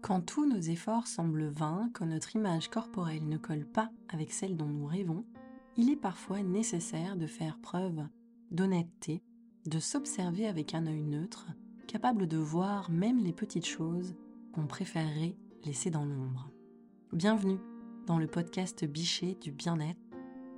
Quand 0.00 0.20
tous 0.20 0.46
nos 0.46 0.60
efforts 0.60 1.08
semblent 1.08 1.48
vains, 1.48 1.90
quand 1.92 2.06
notre 2.06 2.36
image 2.36 2.68
corporelle 2.68 3.28
ne 3.28 3.36
colle 3.36 3.66
pas 3.66 3.90
avec 4.08 4.32
celle 4.32 4.56
dont 4.56 4.68
nous 4.68 4.86
rêvons, 4.86 5.24
il 5.76 5.90
est 5.90 5.96
parfois 5.96 6.42
nécessaire 6.42 7.16
de 7.16 7.26
faire 7.26 7.58
preuve 7.58 8.06
d'honnêteté, 8.50 9.22
de 9.66 9.78
s'observer 9.80 10.46
avec 10.46 10.74
un 10.74 10.86
œil 10.86 11.02
neutre, 11.02 11.48
capable 11.88 12.28
de 12.28 12.38
voir 12.38 12.90
même 12.90 13.18
les 13.18 13.32
petites 13.32 13.66
choses 13.66 14.14
qu'on 14.52 14.66
préférerait 14.66 15.36
laisser 15.64 15.90
dans 15.90 16.04
l'ombre. 16.04 16.48
Bienvenue 17.12 17.58
dans 18.06 18.18
le 18.18 18.28
podcast 18.28 18.84
Bichet 18.84 19.36
du 19.40 19.50
bien-être, 19.50 20.00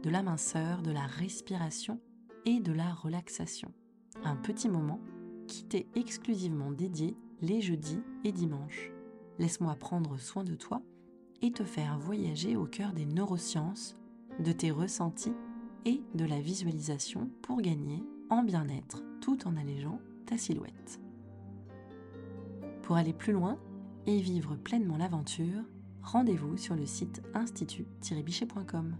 de 0.02 0.10
la 0.10 0.22
minceur, 0.22 0.82
de 0.82 0.92
la 0.92 1.06
respiration 1.06 1.98
et 2.44 2.60
de 2.60 2.72
la 2.72 2.92
relaxation. 2.92 3.72
Un 4.22 4.36
petit 4.36 4.68
moment 4.68 5.00
qui 5.48 5.64
t'est 5.64 5.86
exclusivement 5.94 6.70
dédié 6.70 7.16
les 7.40 7.62
jeudis 7.62 8.00
et 8.24 8.32
dimanches. 8.32 8.92
Laisse-moi 9.40 9.74
prendre 9.74 10.18
soin 10.18 10.44
de 10.44 10.54
toi 10.54 10.82
et 11.40 11.50
te 11.50 11.64
faire 11.64 11.98
voyager 11.98 12.56
au 12.56 12.66
cœur 12.66 12.92
des 12.92 13.06
neurosciences, 13.06 13.96
de 14.38 14.52
tes 14.52 14.70
ressentis 14.70 15.32
et 15.86 16.02
de 16.14 16.26
la 16.26 16.42
visualisation 16.42 17.30
pour 17.40 17.62
gagner 17.62 18.04
en 18.28 18.42
bien-être 18.42 19.02
tout 19.22 19.48
en 19.48 19.56
allégeant 19.56 19.98
ta 20.26 20.36
silhouette. 20.36 21.00
Pour 22.82 22.96
aller 22.96 23.14
plus 23.14 23.32
loin 23.32 23.58
et 24.06 24.20
vivre 24.20 24.56
pleinement 24.56 24.98
l'aventure, 24.98 25.62
rendez-vous 26.02 26.58
sur 26.58 26.76
le 26.76 26.84
site 26.84 27.22
institut-bichet.com. 27.32 28.94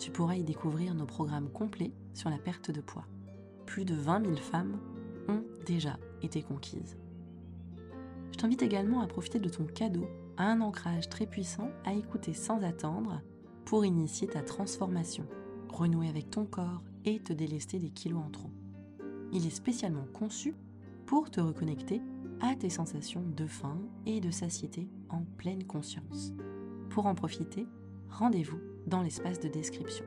Tu 0.00 0.10
pourras 0.10 0.34
y 0.34 0.42
découvrir 0.42 0.96
nos 0.96 1.06
programmes 1.06 1.50
complets 1.50 1.92
sur 2.14 2.30
la 2.30 2.38
perte 2.38 2.72
de 2.72 2.80
poids. 2.80 3.06
Plus 3.64 3.84
de 3.84 3.94
20 3.94 4.24
000 4.24 4.36
femmes 4.38 4.80
ont 5.28 5.44
déjà 5.64 6.00
été 6.20 6.42
conquises. 6.42 6.96
T'invite 8.44 8.60
également 8.60 9.00
à 9.00 9.06
profiter 9.06 9.38
de 9.38 9.48
ton 9.48 9.64
cadeau, 9.64 10.06
à 10.36 10.44
un 10.44 10.60
ancrage 10.60 11.08
très 11.08 11.24
puissant 11.24 11.70
à 11.86 11.94
écouter 11.94 12.34
sans 12.34 12.62
attendre 12.62 13.22
pour 13.64 13.86
initier 13.86 14.28
ta 14.28 14.42
transformation, 14.42 15.26
renouer 15.70 16.10
avec 16.10 16.28
ton 16.28 16.44
corps 16.44 16.82
et 17.06 17.20
te 17.20 17.32
délester 17.32 17.78
des 17.78 17.88
kilos 17.88 18.22
en 18.22 18.28
trop. 18.28 18.50
Il 19.32 19.46
est 19.46 19.50
spécialement 19.50 20.04
conçu 20.12 20.54
pour 21.06 21.30
te 21.30 21.40
reconnecter 21.40 22.02
à 22.42 22.54
tes 22.54 22.68
sensations 22.68 23.24
de 23.34 23.46
faim 23.46 23.78
et 24.04 24.20
de 24.20 24.30
satiété 24.30 24.90
en 25.08 25.22
pleine 25.38 25.64
conscience. 25.64 26.34
Pour 26.90 27.06
en 27.06 27.14
profiter, 27.14 27.66
rendez-vous 28.10 28.60
dans 28.86 29.00
l'espace 29.00 29.40
de 29.40 29.48
description. 29.48 30.04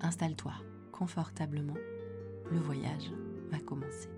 Installe-toi 0.00 0.54
confortablement, 0.92 1.76
le 2.50 2.58
voyage 2.58 3.12
va 3.50 3.58
commencer. 3.58 4.08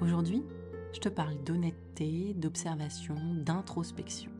Aujourd'hui, 0.00 0.44
je 0.92 1.00
te 1.00 1.08
parle 1.08 1.42
d'honnêteté, 1.44 2.34
d'observation, 2.34 3.16
d'introspection. 3.44 4.30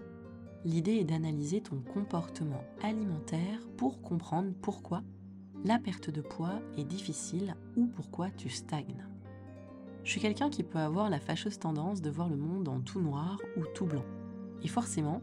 L'idée 0.64 0.96
est 0.96 1.04
d'analyser 1.04 1.60
ton 1.60 1.80
comportement 1.80 2.64
alimentaire 2.82 3.60
pour 3.76 4.02
comprendre 4.02 4.52
pourquoi 4.60 5.02
la 5.64 5.78
perte 5.78 6.10
de 6.10 6.20
poids 6.20 6.60
est 6.76 6.84
difficile 6.84 7.56
ou 7.76 7.86
pourquoi 7.86 8.30
tu 8.30 8.48
stagnes. 8.48 9.06
Je 10.04 10.10
suis 10.10 10.20
quelqu'un 10.20 10.50
qui 10.50 10.62
peut 10.62 10.78
avoir 10.78 11.10
la 11.10 11.20
fâcheuse 11.20 11.58
tendance 11.58 12.00
de 12.00 12.10
voir 12.10 12.28
le 12.28 12.36
monde 12.36 12.68
en 12.68 12.80
tout 12.80 13.00
noir 13.00 13.38
ou 13.56 13.64
tout 13.74 13.86
blanc. 13.86 14.04
Et 14.62 14.68
forcément, 14.68 15.20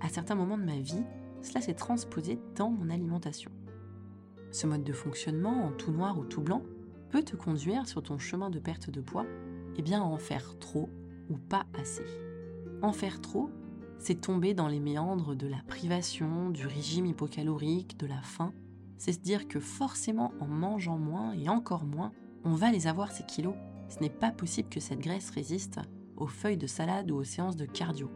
à 0.00 0.08
certains 0.08 0.34
moments 0.34 0.58
de 0.58 0.64
ma 0.64 0.78
vie, 0.78 1.04
cela 1.40 1.60
s'est 1.60 1.74
transposé 1.74 2.38
dans 2.54 2.70
mon 2.70 2.90
alimentation. 2.90 3.50
Ce 4.50 4.66
mode 4.66 4.84
de 4.84 4.92
fonctionnement 4.92 5.64
en 5.64 5.72
tout 5.72 5.90
noir 5.90 6.18
ou 6.18 6.24
tout 6.24 6.42
blanc 6.42 6.62
peut 7.10 7.22
te 7.22 7.36
conduire 7.36 7.88
sur 7.88 8.02
ton 8.02 8.18
chemin 8.18 8.50
de 8.50 8.58
perte 8.58 8.90
de 8.90 9.00
poids 9.00 9.26
eh 9.76 9.82
bien 9.82 10.02
en 10.02 10.18
faire 10.18 10.58
trop 10.58 10.88
ou 11.30 11.36
pas 11.36 11.66
assez. 11.78 12.04
En 12.82 12.92
faire 12.92 13.20
trop, 13.20 13.50
c'est 13.98 14.20
tomber 14.20 14.54
dans 14.54 14.68
les 14.68 14.80
méandres 14.80 15.34
de 15.34 15.46
la 15.46 15.62
privation, 15.66 16.50
du 16.50 16.66
régime 16.66 17.06
hypocalorique, 17.06 17.98
de 17.98 18.06
la 18.06 18.20
faim. 18.22 18.52
C'est 18.98 19.12
se 19.12 19.20
dire 19.20 19.48
que 19.48 19.60
forcément 19.60 20.32
en 20.40 20.46
mangeant 20.46 20.98
moins 20.98 21.32
et 21.32 21.48
encore 21.48 21.84
moins, 21.84 22.12
on 22.44 22.54
va 22.54 22.70
les 22.70 22.86
avoir 22.86 23.12
ces 23.12 23.24
kilos. 23.24 23.54
Ce 23.88 24.00
n'est 24.00 24.10
pas 24.10 24.30
possible 24.30 24.68
que 24.68 24.80
cette 24.80 25.00
graisse 25.00 25.30
résiste 25.30 25.80
aux 26.16 26.26
feuilles 26.26 26.56
de 26.56 26.66
salade 26.66 27.10
ou 27.10 27.16
aux 27.16 27.24
séances 27.24 27.56
de 27.56 27.66
cardio. 27.66 28.10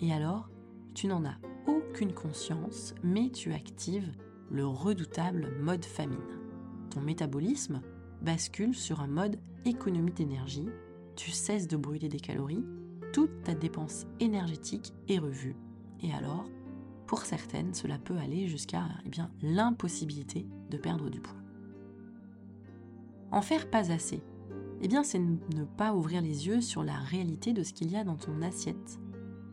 Et 0.00 0.12
alors, 0.12 0.50
tu 0.94 1.06
n'en 1.06 1.24
as 1.24 1.36
aucune 1.66 2.12
conscience, 2.12 2.94
mais 3.02 3.30
tu 3.30 3.52
actives 3.52 4.12
le 4.50 4.66
redoutable 4.66 5.56
mode 5.60 5.84
famine. 5.84 6.18
Ton 6.90 7.00
métabolisme 7.00 7.82
bascule 8.24 8.74
sur 8.74 9.00
un 9.00 9.06
mode 9.06 9.38
économie 9.64 10.12
d'énergie, 10.12 10.68
tu 11.14 11.30
cesses 11.30 11.68
de 11.68 11.76
brûler 11.76 12.08
des 12.08 12.18
calories, 12.18 12.64
toute 13.12 13.44
ta 13.44 13.54
dépense 13.54 14.06
énergétique 14.18 14.92
est 15.08 15.18
revue. 15.18 15.54
Et 16.00 16.12
alors, 16.12 16.46
pour 17.06 17.20
certaines, 17.20 17.74
cela 17.74 17.98
peut 17.98 18.16
aller 18.16 18.48
jusqu'à 18.48 18.84
eh 19.06 19.10
l'impossibilité 19.42 20.46
de 20.70 20.76
perdre 20.76 21.10
du 21.10 21.20
poids. 21.20 21.36
En 23.30 23.42
faire 23.42 23.70
pas 23.70 23.92
assez, 23.92 24.22
eh 24.82 24.88
c'est 25.04 25.18
ne 25.18 25.64
pas 25.64 25.94
ouvrir 25.94 26.20
les 26.20 26.46
yeux 26.46 26.60
sur 26.60 26.82
la 26.82 26.96
réalité 26.96 27.52
de 27.52 27.62
ce 27.62 27.72
qu'il 27.72 27.90
y 27.90 27.96
a 27.96 28.04
dans 28.04 28.16
ton 28.16 28.42
assiette. 28.42 28.98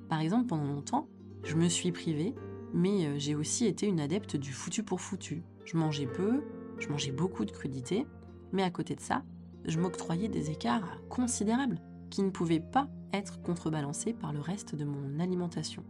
Par 0.10 0.20
exemple, 0.20 0.48
pendant 0.48 0.66
longtemps, 0.66 1.08
je 1.44 1.56
me 1.56 1.70
suis 1.70 1.92
privée, 1.92 2.36
mais 2.74 3.06
euh, 3.06 3.16
j'ai 3.18 3.36
aussi 3.36 3.66
été 3.66 3.88
une 3.88 4.00
adepte 4.00 4.36
du 4.36 4.52
foutu 4.52 4.84
pour 4.84 5.02
foutu. 5.02 5.44
Je 5.66 5.78
mangeais 5.78 6.06
peu, 6.06 6.42
je 6.80 6.90
mangeais 6.90 7.12
beaucoup 7.12 7.46
de 7.46 7.52
crudités, 7.52 8.06
mais 8.52 8.64
à 8.64 8.70
côté 8.70 8.96
de 8.96 9.02
ça, 9.02 9.24
je 9.66 9.80
m'octroyais 9.80 10.28
des 10.28 10.50
écarts 10.50 11.02
considérables 11.10 11.80
qui 12.10 12.24
ne 12.24 12.30
pouvaient 12.30 12.60
pas 12.60 12.88
être 13.14 13.42
contrebalancés 13.42 14.14
par 14.14 14.34
le 14.34 14.40
reste 14.40 14.76
de 14.76 14.86
mon 14.86 15.20
alimentation. 15.20 15.84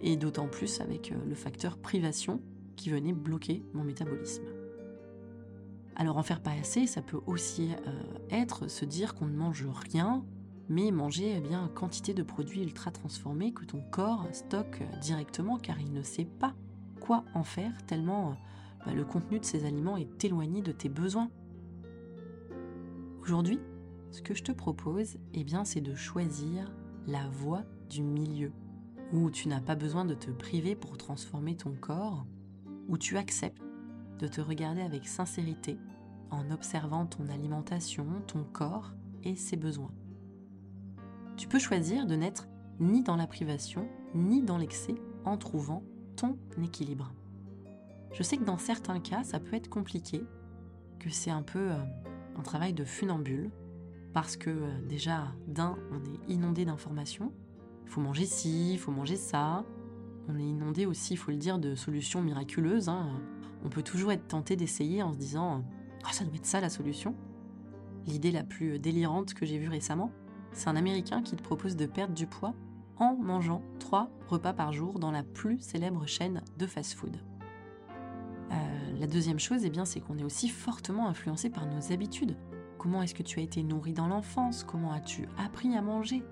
Et 0.00 0.16
d'autant 0.16 0.48
plus 0.48 0.80
avec 0.80 1.12
euh, 1.12 1.16
le 1.26 1.34
facteur 1.34 1.78
privation 1.78 2.40
qui 2.76 2.90
venait 2.90 3.12
bloquer 3.12 3.64
mon 3.72 3.84
métabolisme. 3.84 4.44
Alors 5.96 6.18
en 6.18 6.22
faire 6.22 6.40
pas 6.40 6.52
assez, 6.52 6.86
ça 6.86 7.02
peut 7.02 7.20
aussi 7.26 7.70
euh, 7.86 8.02
être 8.30 8.68
se 8.68 8.84
dire 8.84 9.14
qu'on 9.14 9.26
ne 9.26 9.36
mange 9.36 9.66
rien, 9.90 10.24
mais 10.68 10.90
manger 10.90 11.34
eh 11.36 11.40
bien 11.40 11.70
quantité 11.74 12.14
de 12.14 12.22
produits 12.22 12.62
ultra 12.62 12.90
transformés 12.90 13.52
que 13.52 13.64
ton 13.64 13.80
corps 13.90 14.26
stocke 14.32 14.82
directement 15.00 15.58
car 15.58 15.80
il 15.80 15.92
ne 15.92 16.02
sait 16.02 16.24
pas 16.24 16.54
quoi 17.00 17.24
en 17.34 17.44
faire 17.44 17.72
tellement 17.86 18.30
euh, 18.30 18.34
bah, 18.86 18.92
le 18.92 19.04
contenu 19.04 19.38
de 19.38 19.44
ces 19.44 19.64
aliments 19.66 19.96
est 19.96 20.24
éloigné 20.24 20.62
de 20.62 20.72
tes 20.72 20.88
besoins. 20.88 21.30
Aujourd'hui, 23.24 23.58
ce 24.10 24.20
que 24.20 24.34
je 24.34 24.42
te 24.42 24.52
propose, 24.52 25.16
eh 25.32 25.44
bien, 25.44 25.64
c'est 25.64 25.80
de 25.80 25.94
choisir 25.94 26.70
la 27.06 27.26
voie 27.30 27.62
du 27.88 28.02
milieu, 28.02 28.52
où 29.14 29.30
tu 29.30 29.48
n'as 29.48 29.62
pas 29.62 29.76
besoin 29.76 30.04
de 30.04 30.12
te 30.12 30.30
priver 30.30 30.76
pour 30.76 30.98
transformer 30.98 31.56
ton 31.56 31.72
corps, 31.72 32.26
où 32.86 32.98
tu 32.98 33.16
acceptes 33.16 33.62
de 34.18 34.26
te 34.26 34.42
regarder 34.42 34.82
avec 34.82 35.08
sincérité 35.08 35.78
en 36.30 36.50
observant 36.50 37.06
ton 37.06 37.30
alimentation, 37.30 38.04
ton 38.26 38.44
corps 38.44 38.92
et 39.22 39.36
ses 39.36 39.56
besoins. 39.56 39.94
Tu 41.38 41.48
peux 41.48 41.58
choisir 41.58 42.04
de 42.04 42.16
n'être 42.16 42.46
ni 42.78 43.02
dans 43.02 43.16
la 43.16 43.26
privation, 43.26 43.88
ni 44.14 44.42
dans 44.42 44.58
l'excès 44.58 44.96
en 45.24 45.38
trouvant 45.38 45.82
ton 46.16 46.36
équilibre. 46.62 47.14
Je 48.12 48.22
sais 48.22 48.36
que 48.36 48.44
dans 48.44 48.58
certains 48.58 49.00
cas, 49.00 49.24
ça 49.24 49.40
peut 49.40 49.56
être 49.56 49.70
compliqué, 49.70 50.22
que 50.98 51.08
c'est 51.08 51.30
un 51.30 51.42
peu 51.42 51.70
euh, 51.70 51.78
un 52.36 52.42
travail 52.42 52.72
de 52.72 52.84
funambule, 52.84 53.50
parce 54.12 54.36
que 54.36 54.50
euh, 54.50 54.80
déjà, 54.88 55.32
d'un, 55.46 55.76
on 55.90 55.96
est 55.96 56.32
inondé 56.32 56.64
d'informations. 56.64 57.32
Il 57.84 57.90
faut 57.90 58.00
manger 58.00 58.26
ci, 58.26 58.72
il 58.74 58.78
faut 58.78 58.92
manger 58.92 59.16
ça. 59.16 59.64
On 60.28 60.38
est 60.38 60.44
inondé 60.44 60.86
aussi, 60.86 61.14
il 61.14 61.16
faut 61.16 61.30
le 61.30 61.36
dire, 61.36 61.58
de 61.58 61.74
solutions 61.74 62.22
miraculeuses. 62.22 62.88
Hein. 62.88 63.20
On 63.64 63.68
peut 63.68 63.82
toujours 63.82 64.12
être 64.12 64.26
tenté 64.26 64.56
d'essayer 64.56 65.02
en 65.02 65.12
se 65.12 65.18
disant 65.18 65.64
Ah, 66.04 66.12
ça 66.12 66.24
doit 66.24 66.34
être 66.34 66.46
ça 66.46 66.60
la 66.60 66.70
solution. 66.70 67.14
L'idée 68.06 68.30
la 68.30 68.44
plus 68.44 68.78
délirante 68.78 69.34
que 69.34 69.46
j'ai 69.46 69.58
vue 69.58 69.68
récemment, 69.68 70.10
c'est 70.52 70.68
un 70.68 70.76
Américain 70.76 71.22
qui 71.22 71.36
te 71.36 71.42
propose 71.42 71.74
de 71.76 71.86
perdre 71.86 72.14
du 72.14 72.26
poids 72.26 72.54
en 72.96 73.16
mangeant 73.16 73.62
trois 73.80 74.10
repas 74.28 74.52
par 74.52 74.72
jour 74.72 74.98
dans 74.98 75.10
la 75.10 75.22
plus 75.22 75.58
célèbre 75.58 76.06
chaîne 76.06 76.42
de 76.58 76.66
fast-food. 76.66 77.16
La 79.04 79.06
deuxième 79.10 79.38
chose, 79.38 79.64
eh 79.64 79.70
bien, 79.70 79.84
c'est 79.84 80.00
qu'on 80.00 80.16
est 80.16 80.24
aussi 80.24 80.48
fortement 80.48 81.08
influencé 81.08 81.50
par 81.50 81.66
nos 81.66 81.92
habitudes. 81.92 82.38
Comment 82.78 83.02
est-ce 83.02 83.14
que 83.14 83.22
tu 83.22 83.38
as 83.38 83.42
été 83.42 83.62
nourri 83.62 83.92
dans 83.92 84.06
l'enfance? 84.06 84.64
Comment 84.64 84.92
as-tu 84.92 85.28
appris 85.36 85.76
à 85.76 85.82
manger? 85.82 86.22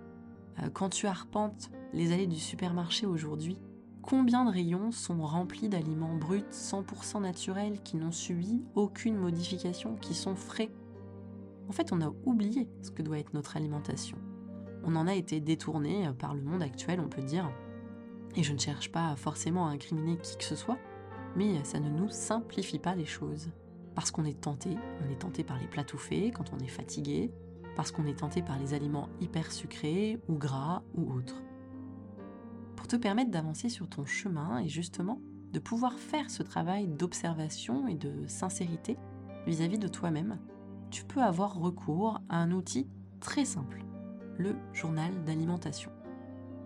Euh, 0.58 0.70
Quand 0.72 0.88
tu 0.88 1.06
arpentes 1.06 1.70
les 1.92 2.12
allées 2.12 2.26
du 2.26 2.38
supermarché 2.38 3.04
aujourd'hui, 3.04 3.58
combien 4.00 4.46
de 4.46 4.50
rayons 4.50 4.90
sont 4.90 5.20
remplis 5.20 5.68
d'aliments 5.68 6.16
bruts, 6.16 6.44
100% 6.50 7.20
naturels, 7.20 7.82
qui 7.82 7.98
n'ont 7.98 8.10
subi 8.10 8.64
aucune 8.74 9.16
modification, 9.16 9.96
qui 9.96 10.14
sont 10.14 10.34
frais? 10.34 10.70
En 11.68 11.72
fait, 11.72 11.92
on 11.92 12.00
a 12.00 12.12
oublié 12.24 12.70
ce 12.80 12.90
que 12.90 13.02
doit 13.02 13.18
être 13.18 13.34
notre 13.34 13.56
alimentation. 13.56 14.16
On 14.84 14.96
en 14.96 15.06
a 15.06 15.14
été 15.14 15.40
détourné 15.40 16.06
euh, 16.06 16.12
par 16.12 16.34
le 16.34 16.42
monde 16.42 16.62
actuel, 16.62 17.00
on 17.00 17.08
peut 17.08 17.22
dire. 17.22 17.50
Et 18.34 18.42
je 18.42 18.54
ne 18.54 18.58
cherche 18.58 18.90
pas 18.90 19.14
forcément 19.16 19.66
à 19.66 19.72
incriminer 19.72 20.16
qui 20.16 20.38
que 20.38 20.44
ce 20.44 20.56
soit, 20.56 20.78
mais 21.37 21.62
ça 21.64 21.81
ne 21.81 21.90
nous 21.90 22.08
simplifie 22.08 22.79
pas 22.79 22.94
les 22.94 23.05
choses. 23.05 23.50
Parce 23.94 24.11
qu'on 24.11 24.25
est 24.25 24.40
tenté, 24.40 24.76
on 25.05 25.11
est 25.11 25.20
tenté 25.20 25.44
par 25.44 25.58
les 25.58 25.67
plats 25.67 25.84
quand 25.84 26.52
on 26.52 26.58
est 26.58 26.69
fatigué, 26.69 27.31
parce 27.76 27.90
qu'on 27.90 28.06
est 28.06 28.19
tenté 28.19 28.43
par 28.43 28.58
les 28.58 28.75
aliments 28.75 29.08
hyper 29.20 29.52
sucrés 29.52 30.19
ou 30.29 30.37
gras 30.37 30.82
ou 30.94 31.12
autres. 31.12 31.43
Pour 32.76 32.87
te 32.87 32.96
permettre 32.96 33.31
d'avancer 33.31 33.69
sur 33.69 33.88
ton 33.88 34.05
chemin 34.05 34.58
et 34.58 34.69
justement 34.69 35.20
de 35.52 35.58
pouvoir 35.58 35.99
faire 35.99 36.31
ce 36.31 36.43
travail 36.43 36.88
d'observation 36.88 37.87
et 37.87 37.94
de 37.94 38.26
sincérité 38.26 38.96
vis-à-vis 39.46 39.79
de 39.79 39.88
toi-même, 39.88 40.38
tu 40.90 41.05
peux 41.05 41.23
avoir 41.23 41.58
recours 41.58 42.20
à 42.29 42.38
un 42.38 42.50
outil 42.52 42.88
très 43.20 43.44
simple, 43.44 43.84
le 44.38 44.56
journal 44.73 45.25
d'alimentation. 45.25 45.90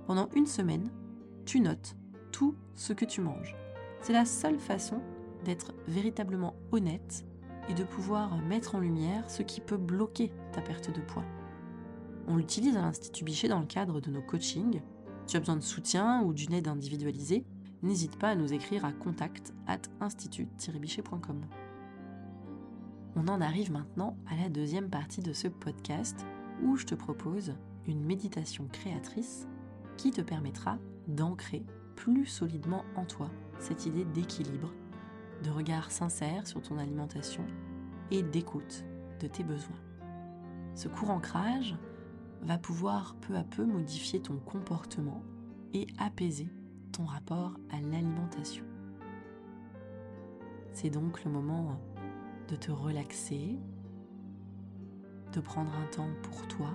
Pendant 0.06 0.28
une 0.34 0.46
semaine, 0.46 0.90
tu 1.44 1.60
notes 1.60 1.96
tout 2.32 2.56
ce 2.74 2.92
que 2.92 3.04
tu 3.04 3.20
manges. 3.20 3.56
C'est 4.06 4.12
la 4.12 4.24
seule 4.24 4.60
façon 4.60 5.00
d'être 5.44 5.74
véritablement 5.88 6.54
honnête 6.70 7.24
et 7.68 7.74
de 7.74 7.82
pouvoir 7.82 8.36
mettre 8.36 8.76
en 8.76 8.78
lumière 8.78 9.28
ce 9.28 9.42
qui 9.42 9.60
peut 9.60 9.76
bloquer 9.76 10.30
ta 10.52 10.60
perte 10.60 10.94
de 10.94 11.00
poids. 11.00 11.24
On 12.28 12.36
l'utilise 12.36 12.76
à 12.76 12.82
l'Institut 12.82 13.24
Bichet 13.24 13.48
dans 13.48 13.58
le 13.58 13.66
cadre 13.66 14.00
de 14.00 14.12
nos 14.12 14.22
coachings. 14.22 14.80
Tu 15.26 15.36
as 15.36 15.40
besoin 15.40 15.56
de 15.56 15.60
soutien 15.60 16.22
ou 16.22 16.32
d'une 16.32 16.52
aide 16.52 16.68
individualisée, 16.68 17.44
n'hésite 17.82 18.16
pas 18.16 18.28
à 18.28 18.34
nous 18.36 18.52
écrire 18.52 18.84
à 18.84 18.92
contact 18.92 19.52
at 19.66 19.80
institut-bichet.com. 19.98 21.44
On 23.16 23.26
en 23.26 23.40
arrive 23.40 23.72
maintenant 23.72 24.16
à 24.30 24.36
la 24.40 24.48
deuxième 24.48 24.88
partie 24.88 25.20
de 25.20 25.32
ce 25.32 25.48
podcast 25.48 26.24
où 26.62 26.76
je 26.76 26.86
te 26.86 26.94
propose 26.94 27.54
une 27.88 28.04
méditation 28.04 28.68
créatrice 28.70 29.48
qui 29.96 30.12
te 30.12 30.20
permettra 30.20 30.78
d'ancrer 31.08 31.64
plus 31.96 32.26
solidement 32.26 32.84
en 32.94 33.04
toi 33.04 33.28
cette 33.58 33.86
idée 33.86 34.04
d'équilibre, 34.04 34.72
de 35.42 35.50
regard 35.50 35.90
sincère 35.90 36.46
sur 36.46 36.62
ton 36.62 36.78
alimentation 36.78 37.44
et 38.10 38.22
d'écoute 38.22 38.84
de 39.20 39.26
tes 39.26 39.42
besoins. 39.42 39.80
Ce 40.74 40.88
court 40.88 41.10
ancrage 41.10 41.76
va 42.42 42.58
pouvoir 42.58 43.16
peu 43.16 43.34
à 43.34 43.42
peu 43.42 43.64
modifier 43.64 44.20
ton 44.20 44.36
comportement 44.36 45.22
et 45.72 45.86
apaiser 45.98 46.48
ton 46.92 47.04
rapport 47.04 47.58
à 47.70 47.80
l'alimentation. 47.80 48.64
C'est 50.72 50.90
donc 50.90 51.24
le 51.24 51.30
moment 51.30 51.80
de 52.48 52.56
te 52.56 52.70
relaxer, 52.70 53.58
de 55.32 55.40
prendre 55.40 55.72
un 55.74 55.86
temps 55.86 56.10
pour 56.22 56.46
toi, 56.46 56.70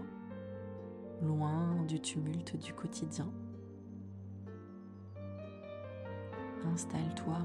loin 1.21 1.83
du 1.87 2.01
tumulte 2.01 2.57
du 2.57 2.73
quotidien. 2.73 3.31
Installe-toi 6.65 7.39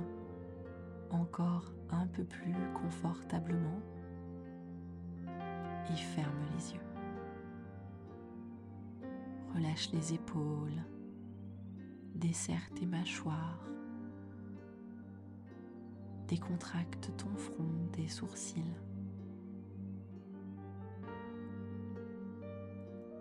encore 1.11 1.73
un 1.91 2.07
peu 2.07 2.25
plus 2.25 2.55
confortablement 2.75 3.81
et 5.91 5.97
ferme 5.97 6.45
les 6.55 6.75
yeux. 6.75 6.81
Relâche 9.55 9.91
les 9.93 10.15
épaules, 10.15 10.85
desserre 12.15 12.71
tes 12.75 12.87
mâchoires, 12.87 13.65
décontracte 16.29 17.11
ton 17.17 17.35
front, 17.37 17.89
tes 17.93 18.09
sourcils. 18.09 18.77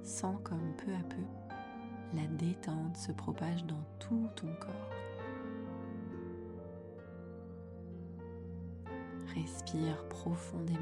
Sens 0.03 0.37
comme 0.43 0.75
peu 0.77 0.93
à 0.93 1.03
peu 1.03 1.23
la 2.15 2.27
détente 2.27 2.95
se 2.95 3.11
propage 3.11 3.65
dans 3.65 3.83
tout 3.99 4.29
ton 4.35 4.47
corps. 4.59 5.14
Respire 9.35 10.07
profondément. 10.07 10.79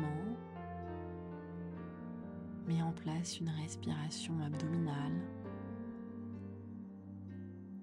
Mets 2.68 2.84
en 2.84 2.92
place 2.92 3.40
une 3.40 3.50
respiration 3.50 4.40
abdominale 4.46 5.20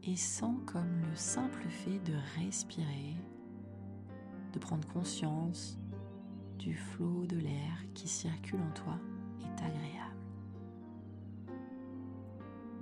et 0.05 0.17
sens 0.17 0.57
comme 0.67 1.03
le 1.11 1.17
simple 1.17 1.69
fait 1.69 1.99
de 1.99 2.15
respirer, 2.39 3.17
de 4.53 4.59
prendre 4.59 4.87
conscience 4.89 5.79
du 6.59 6.75
flot 6.75 7.27
de 7.27 7.37
l'air 7.37 7.85
qui 7.95 8.09
circule 8.09 8.61
en 8.61 8.73
toi 8.73 8.99
est 9.41 9.63
agréable. 9.63 10.17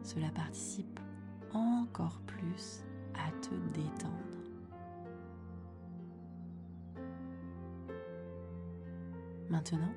Cela 0.03 0.31
participe 0.31 1.01
encore 1.53 2.21
plus 2.27 2.85
à 3.15 3.31
te 3.41 3.55
détendre. 3.75 4.38
Maintenant, 9.51 9.95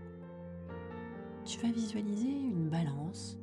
tu 1.44 1.60
vas 1.60 1.72
visualiser 1.72 2.30
une 2.30 2.70
balance 2.70 3.38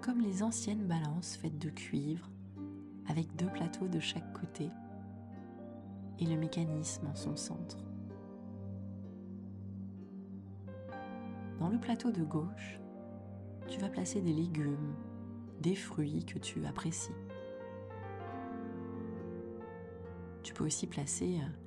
comme 0.00 0.20
les 0.20 0.42
anciennes 0.42 0.86
balances 0.86 1.36
faites 1.36 1.58
de 1.58 1.70
cuivre 1.70 2.30
avec 3.08 3.34
deux 3.36 3.48
plateaux 3.48 3.88
de 3.88 3.98
chaque 3.98 4.32
côté 4.38 4.70
et 6.20 6.26
le 6.26 6.36
mécanisme 6.36 7.06
en 7.06 7.14
son 7.14 7.36
centre. 7.36 7.78
Dans 11.58 11.70
le 11.70 11.78
plateau 11.78 12.12
de 12.12 12.22
gauche, 12.22 12.78
tu 13.68 13.80
vas 13.80 13.88
placer 13.88 14.20
des 14.20 14.32
légumes, 14.32 14.94
des 15.60 15.74
fruits 15.74 16.24
que 16.24 16.38
tu 16.38 16.64
apprécies. 16.66 17.10
Tu 20.42 20.52
peux 20.52 20.64
aussi 20.64 20.86
placer 20.86 21.40
euh, 21.40 21.63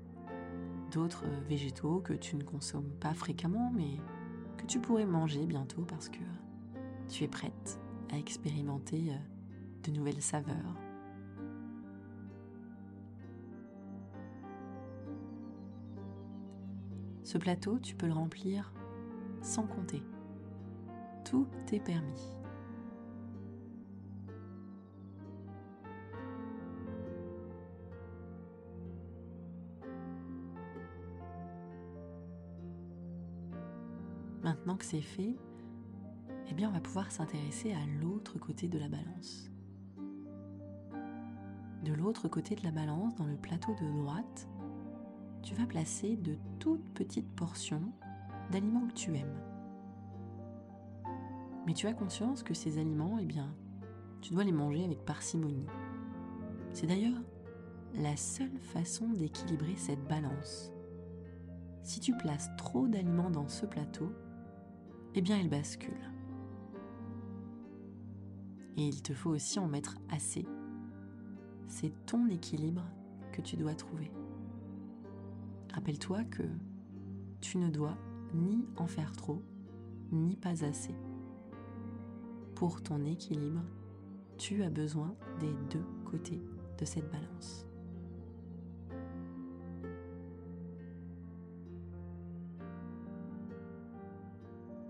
d'autres 0.92 1.26
végétaux 1.48 2.00
que 2.00 2.14
tu 2.14 2.36
ne 2.36 2.44
consommes 2.44 2.92
pas 3.00 3.14
fréquemment 3.14 3.72
mais 3.74 3.98
que 4.58 4.66
tu 4.66 4.80
pourrais 4.80 5.06
manger 5.06 5.46
bientôt 5.46 5.84
parce 5.84 6.10
que 6.10 6.20
tu 7.10 7.24
es 7.24 7.28
prête 7.28 7.80
à 8.12 8.18
expérimenter 8.18 9.12
euh, 9.12 9.18
de 9.84 9.92
nouvelles 9.92 10.22
saveurs. 10.22 10.76
Ce 17.24 17.38
plateau, 17.38 17.78
tu 17.80 17.96
peux 17.96 18.08
le 18.08 18.14
remplir 18.14 18.72
sans 19.42 19.68
compter. 19.68 20.02
Tout 21.26 21.48
est 21.74 21.80
permis. 21.82 22.37
Maintenant 34.48 34.78
que 34.78 34.86
c'est 34.86 35.02
fait, 35.02 35.36
eh 36.50 36.54
bien 36.54 36.70
on 36.70 36.72
va 36.72 36.80
pouvoir 36.80 37.12
s'intéresser 37.12 37.74
à 37.74 37.86
l'autre 38.02 38.40
côté 38.40 38.70
de 38.70 38.80
la 38.80 38.88
balance. 38.88 39.52
De 41.84 41.92
l'autre 41.92 42.30
côté 42.30 42.56
de 42.56 42.64
la 42.64 42.72
balance, 42.72 43.14
dans 43.16 43.26
le 43.26 43.36
plateau 43.36 43.74
de 43.74 43.86
droite, 44.00 44.48
tu 45.44 45.54
vas 45.54 45.66
placer 45.66 46.16
de 46.16 46.38
toutes 46.60 46.94
petites 46.94 47.30
portions 47.36 47.92
d'aliments 48.50 48.88
que 48.88 48.94
tu 48.94 49.14
aimes. 49.18 49.38
Mais 51.66 51.74
tu 51.74 51.88
as 51.88 51.94
conscience 51.94 52.42
que 52.42 52.54
ces 52.54 52.78
aliments, 52.78 53.18
eh 53.20 53.26
bien, 53.26 53.54
tu 54.22 54.32
dois 54.32 54.46
les 54.46 54.54
manger 54.54 54.86
avec 54.86 55.04
parcimonie. 55.04 55.68
C'est 56.72 56.88
d'ailleurs 56.88 57.22
la 57.96 58.16
seule 58.16 58.58
façon 58.60 59.10
d'équilibrer 59.10 59.76
cette 59.76 60.08
balance. 60.08 60.72
Si 61.84 62.00
tu 62.00 62.16
places 62.16 62.50
trop 62.56 62.88
d'aliments 62.88 63.30
dans 63.30 63.50
ce 63.50 63.66
plateau, 63.66 64.10
eh 65.18 65.22
bien 65.22 65.40
elle 65.40 65.50
bascule. 65.50 66.12
Et 68.78 68.88
il 68.88 69.02
te 69.02 69.14
faut 69.14 69.32
aussi 69.32 69.58
en 69.58 69.68
mettre 69.68 69.98
assez. 70.12 70.46
C'est 71.68 71.92
ton 72.06 72.28
équilibre 72.28 72.84
que 73.32 73.42
tu 73.42 73.58
dois 73.58 73.74
trouver. 73.74 74.12
Rappelle-toi 75.74 76.24
que 76.26 76.44
tu 77.42 77.58
ne 77.58 77.70
dois 77.70 77.98
ni 78.36 78.64
en 78.78 78.86
faire 78.86 79.12
trop, 79.12 79.42
ni 80.12 80.36
pas 80.36 80.64
assez. 80.64 80.94
Pour 82.54 82.84
ton 82.84 83.04
équilibre, 83.04 83.64
tu 84.38 84.62
as 84.62 84.70
besoin 84.70 85.16
des 85.40 85.54
deux 85.72 85.86
côtés 86.06 86.44
de 86.78 86.86
cette 86.86 87.10
balance. 87.12 87.67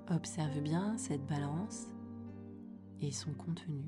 Observe 0.10 0.62
bien 0.62 0.98
cette 0.98 1.26
balance 1.28 1.88
et 3.02 3.12
son 3.12 3.34
contenu. 3.34 3.84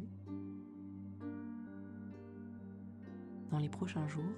Dans 3.50 3.58
les 3.58 3.70
prochains 3.70 4.06
jours, 4.10 4.36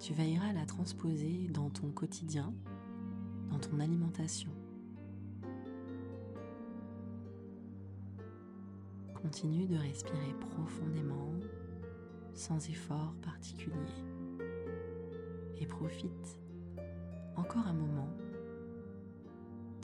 tu 0.00 0.14
veilleras 0.14 0.48
à 0.48 0.52
la 0.52 0.66
transposer 0.66 1.46
dans 1.50 1.70
ton 1.70 1.92
quotidien, 1.92 2.52
dans 3.50 3.60
ton 3.60 3.78
alimentation. 3.78 4.50
Continue 9.14 9.68
de 9.68 9.76
respirer 9.76 10.34
profondément, 10.40 11.34
sans 12.34 12.68
effort 12.68 13.14
particulier. 13.22 13.76
Et 15.60 15.66
profite 15.66 16.36
encore 17.36 17.66
un 17.68 17.74
moment 17.74 18.08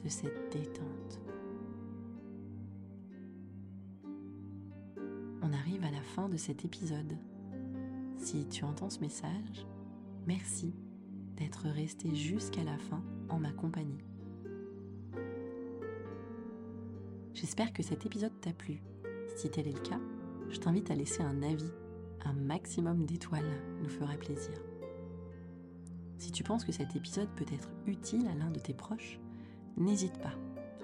de 0.03 0.09
cette 0.09 0.53
détente. 0.53 1.21
On 5.43 5.53
arrive 5.53 5.85
à 5.85 5.91
la 5.91 6.03
fin 6.03 6.29
de 6.29 6.37
cet 6.37 6.65
épisode. 6.65 7.17
Si 8.17 8.47
tu 8.49 8.65
entends 8.65 8.91
ce 8.91 9.01
message, 9.01 9.67
merci 10.27 10.75
d'être 11.37 11.69
resté 11.69 12.15
jusqu'à 12.15 12.65
la 12.65 12.79
fin 12.79 13.03
en 13.29 13.39
ma 13.39 13.53
compagnie. 13.53 14.05
J'espère 17.35 17.73
que 17.73 17.83
cet 17.83 18.07
épisode 18.07 18.41
t'a 18.41 18.53
plu. 18.53 18.83
Si 19.37 19.51
tel 19.51 19.67
est 19.67 19.73
le 19.73 19.81
cas, 19.81 20.01
je 20.49 20.59
t'invite 20.59 20.91
à 20.91 20.95
laisser 20.95 21.23
un 21.23 21.43
avis. 21.43 21.73
Un 22.25 22.35
maximum 22.35 23.05
d'étoiles 23.05 23.51
nous 23.83 23.89
ferait 23.89 24.19
plaisir. 24.19 24.55
Si 26.19 26.31
tu 26.31 26.45
penses 26.45 26.65
que 26.65 26.71
cet 26.71 26.95
épisode 26.95 27.29
peut 27.35 27.47
être 27.53 27.69
utile 27.87 28.29
à 28.29 28.35
l'un 28.35 28.51
de 28.51 28.61
tes 28.61 28.75
proches, 28.75 29.19
n'hésite 29.77 30.19
pas 30.19 30.35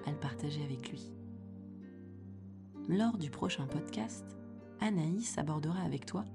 à 0.05 0.11
le 0.11 0.17
partager 0.17 0.63
avec 0.63 0.89
lui. 0.89 1.11
Lors 2.87 3.17
du 3.17 3.29
prochain 3.29 3.67
podcast, 3.67 4.25
Anaïs 4.79 5.37
abordera 5.37 5.81
avec 5.81 6.05
toi 6.05 6.25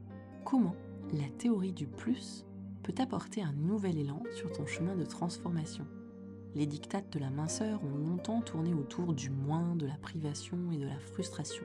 comment 0.45 0.77
la 1.13 1.29
théorie 1.39 1.73
du 1.73 1.87
plus 1.87 2.47
peut 2.83 2.95
apporter 2.99 3.43
un 3.43 3.53
nouvel 3.53 3.99
élan 3.99 4.23
sur 4.35 4.53
ton 4.53 4.67
chemin 4.67 4.95
de 4.95 5.05
transformation. 5.05 5.87
Les 6.55 6.67
dictates 6.67 7.13
de 7.13 7.19
la 7.19 7.31
minceur 7.31 7.83
ont 7.83 7.97
longtemps 7.97 8.41
tourné 8.41 8.73
autour 8.75 9.15
du 9.15 9.31
moins, 9.31 9.75
de 9.75 9.87
la 9.87 9.97
privation 9.97 10.71
et 10.71 10.77
de 10.77 10.87
la 10.87 10.99
frustration. 10.99 11.65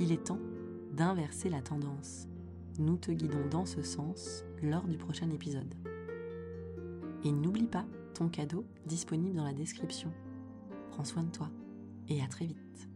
Il 0.00 0.12
est 0.12 0.24
temps 0.24 0.40
d'inverser 0.92 1.50
la 1.50 1.60
tendance. 1.60 2.26
Nous 2.78 2.96
te 2.96 3.10
guidons 3.10 3.46
dans 3.50 3.66
ce 3.66 3.82
sens 3.82 4.44
lors 4.62 4.84
du 4.84 4.96
prochain 4.96 5.28
épisode. 5.30 5.74
Et 7.24 7.32
n'oublie 7.32 7.66
pas 7.66 7.84
cadeau 8.26 8.64
disponible 8.86 9.36
dans 9.36 9.44
la 9.44 9.52
description. 9.52 10.12
Prends 10.90 11.04
soin 11.04 11.22
de 11.22 11.30
toi 11.30 11.48
et 12.08 12.20
à 12.20 12.26
très 12.26 12.46
vite. 12.46 12.88